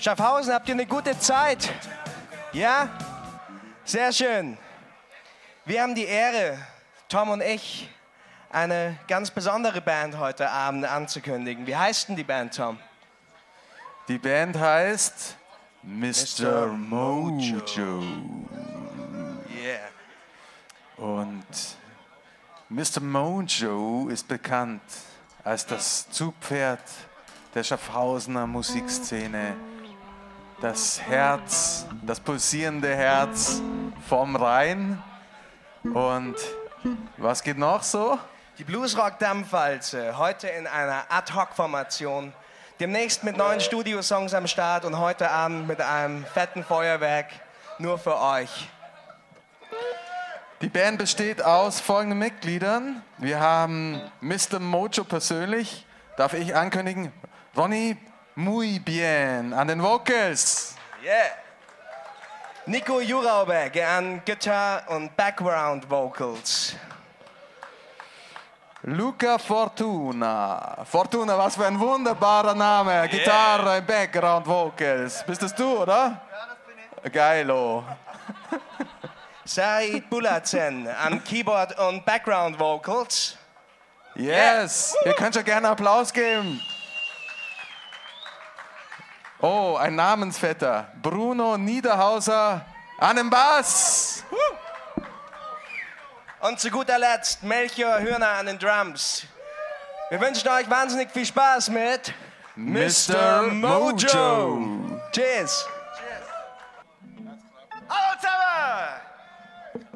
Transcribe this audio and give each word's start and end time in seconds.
Schaffhausen, 0.00 0.54
habt 0.54 0.66
ihr 0.66 0.72
eine 0.72 0.86
gute 0.86 1.18
Zeit? 1.18 1.70
Ja? 2.54 2.88
Sehr 3.84 4.10
schön. 4.10 4.56
Wir 5.66 5.82
haben 5.82 5.94
die 5.94 6.06
Ehre, 6.06 6.56
Tom 7.06 7.28
und 7.28 7.42
ich, 7.42 7.86
eine 8.48 8.98
ganz 9.06 9.30
besondere 9.30 9.82
Band 9.82 10.16
heute 10.16 10.48
Abend 10.48 10.86
anzukündigen. 10.86 11.66
Wie 11.66 11.76
heißt 11.76 12.08
denn 12.08 12.16
die 12.16 12.24
Band, 12.24 12.56
Tom? 12.56 12.78
Die 14.08 14.16
Band 14.16 14.58
heißt 14.58 15.36
Mr. 15.82 16.68
Mojo. 16.68 18.02
Yeah. 19.54 19.80
Und 20.96 21.44
Mr. 22.70 23.00
Mojo 23.02 24.08
ist 24.08 24.26
bekannt 24.26 24.80
als 25.44 25.66
das 25.66 26.08
Zugpferd 26.08 26.80
der 27.54 27.64
Schaffhausener 27.64 28.46
Musikszene. 28.46 29.56
Das 30.60 31.00
Herz, 31.00 31.86
das 32.02 32.20
pulsierende 32.20 32.94
Herz 32.94 33.62
vom 34.10 34.36
Rhein. 34.36 35.02
Und 35.82 36.34
was 37.16 37.42
geht 37.42 37.56
noch 37.56 37.82
so? 37.82 38.18
Die 38.58 38.64
Bluesrock 38.64 39.18
Dampfwalze, 39.18 40.18
heute 40.18 40.48
in 40.48 40.66
einer 40.66 41.04
Ad-Hoc-Formation. 41.08 42.34
Demnächst 42.78 43.24
mit 43.24 43.38
neuen 43.38 43.60
Studiosongs 43.60 44.34
am 44.34 44.46
Start 44.46 44.84
und 44.84 44.98
heute 44.98 45.30
Abend 45.30 45.66
mit 45.66 45.80
einem 45.80 46.26
fetten 46.26 46.62
Feuerwerk 46.62 47.28
nur 47.78 47.98
für 47.98 48.20
euch. 48.20 48.68
Die 50.60 50.68
Band 50.68 50.98
besteht 50.98 51.42
aus 51.42 51.80
folgenden 51.80 52.18
Mitgliedern. 52.18 53.02
Wir 53.16 53.40
haben 53.40 54.02
Mr. 54.20 54.58
Mojo 54.58 55.04
persönlich, 55.04 55.86
darf 56.18 56.34
ich 56.34 56.54
ankündigen, 56.54 57.12
Ronny 57.56 57.96
Muy 58.40 58.78
Bien 58.78 59.52
an 59.52 59.68
den 59.68 59.82
Vocals. 59.82 60.74
Yeah. 61.04 61.36
Nico 62.64 62.98
Jurauberg 63.02 63.76
an 63.76 64.22
Guitar 64.24 64.82
und 64.88 65.14
Background 65.14 65.84
Vocals. 65.90 66.74
Luca 68.84 69.36
Fortuna. 69.36 70.78
Fortuna, 70.86 71.36
was 71.36 71.56
für 71.56 71.66
ein 71.66 71.78
wunderbarer 71.78 72.54
Name. 72.54 73.06
Gitarre, 73.08 73.82
Background 73.82 74.46
Vocals. 74.46 75.22
Bist 75.26 75.42
das 75.42 75.54
du, 75.54 75.82
oder? 75.82 75.92
Ja, 75.92 76.22
das 76.48 76.56
bin 76.66 76.76
ich. 77.04 77.12
Geilo. 77.12 77.84
Said 79.44 80.08
Bulazen 80.08 80.88
an 80.88 81.22
Keyboard 81.22 81.78
und 81.78 82.06
Background 82.06 82.58
Vocals. 82.58 83.36
Yes, 84.14 84.96
ihr 85.04 85.12
könnt 85.12 85.34
schon 85.34 85.44
gerne 85.44 85.68
Applaus 85.68 86.10
geben. 86.10 86.58
Oh, 89.42 89.76
ein 89.80 89.94
Namensvetter. 89.94 90.92
Bruno 91.00 91.56
Niederhauser 91.56 92.64
an 92.98 93.16
dem 93.16 93.30
Bass. 93.30 94.22
Und 96.40 96.60
zu 96.60 96.70
guter 96.70 96.98
Letzt 96.98 97.42
Melchior 97.42 98.00
Hürner 98.00 98.28
an 98.28 98.46
den 98.46 98.58
Drums. 98.58 99.26
Wir 100.10 100.20
wünschen 100.20 100.46
euch 100.48 100.68
wahnsinnig 100.68 101.10
viel 101.10 101.24
Spaß 101.24 101.70
mit 101.70 102.12
Mr. 102.54 103.42
Mojo. 103.50 105.00
Cheers. 105.12 105.66
Hallo 107.88 108.18
zusammen! 108.18 109.00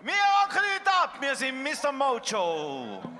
Wir 0.00 0.14
rocken 0.14 0.62
heute 0.74 0.90
ab, 1.02 1.16
wir 1.20 1.36
sind 1.36 1.62
Mr. 1.62 1.92
Mojo. 1.92 3.15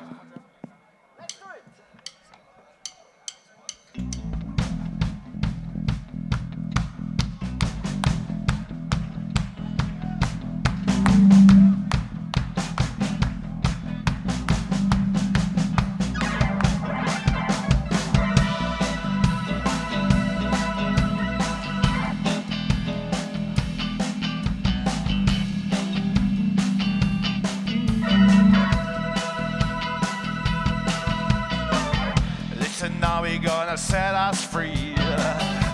Listen, 32.78 33.00
now 33.00 33.22
we're 33.22 33.38
gonna 33.38 33.78
set 33.78 34.14
us 34.14 34.44
free. 34.44 34.92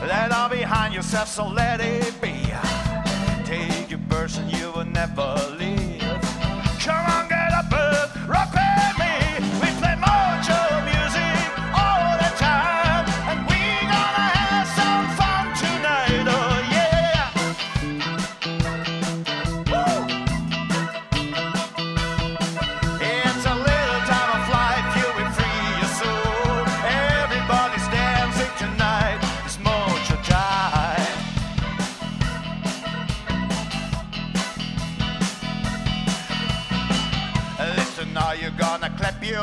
Let 0.07 0.31
all 0.31 0.49
behind 0.49 0.95
yourself, 0.95 1.27
so 1.27 1.49
let 1.49 1.81
it 1.81 2.15
be. 2.21 2.33
Take 3.45 3.91
your 3.91 3.99
person, 4.09 4.49
you 4.49 4.71
will 4.71 4.85
never 4.85 5.35
leave. 5.59 5.82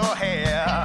your 0.01 0.15
hair. 0.15 0.78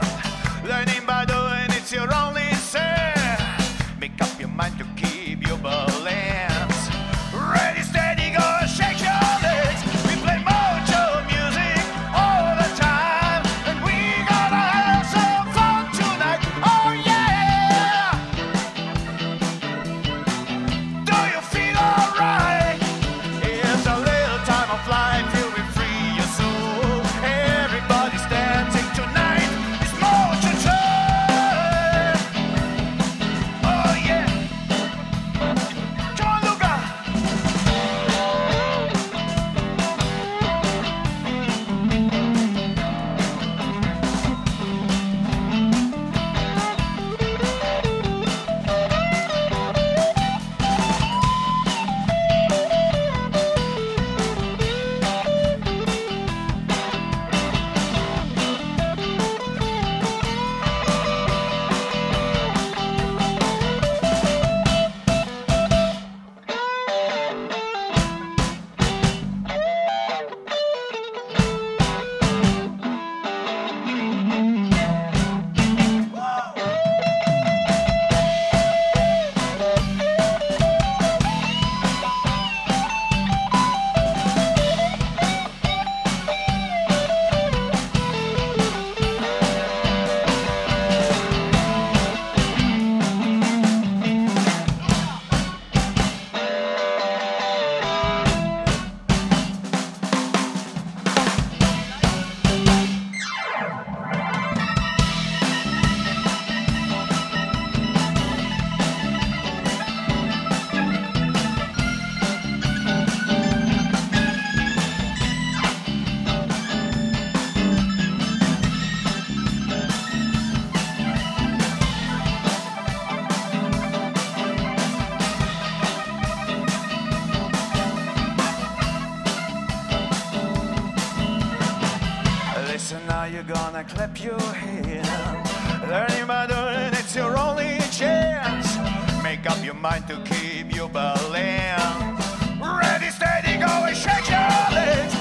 gonna 133.75 133.89
clap 133.89 134.23
your 134.23 134.41
hands. 134.41 135.49
Learning 135.89 136.27
by 136.29 136.47
doing, 136.47 136.93
it's 136.93 137.17
your 137.17 137.37
only 137.37 137.79
chance. 137.91 138.77
Make 139.21 139.51
up 139.51 139.65
your 139.65 139.75
mind 139.75 140.07
to 140.07 140.23
keep 140.23 140.73
your 140.73 140.89
balance. 140.89 142.25
Ready, 142.61 143.11
steady, 143.11 143.59
go 143.59 143.67
and 143.67 143.97
shake 143.97 144.31
your 144.31 144.75
legs. 144.77 145.14